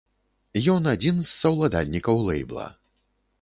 Ён 0.75 0.89
адзін 0.93 1.19
з 1.21 1.29
саўладальнікаў 1.41 2.25
лэйбла. 2.31 2.67